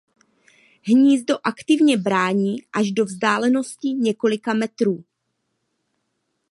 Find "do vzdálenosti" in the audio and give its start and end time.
2.91-3.93